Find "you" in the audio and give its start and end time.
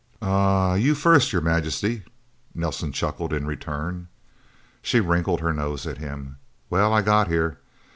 0.73-0.95